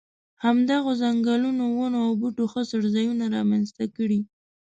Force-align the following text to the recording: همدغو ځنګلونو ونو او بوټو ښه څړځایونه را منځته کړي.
همدغو 0.43 0.91
ځنګلونو 1.01 1.63
ونو 1.77 1.97
او 2.07 2.11
بوټو 2.21 2.43
ښه 2.51 2.61
څړځایونه 2.71 3.25
را 3.33 3.41
منځته 3.49 3.85
کړي. 3.95 4.19